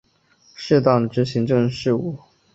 [0.55, 2.17] 适当之行政事务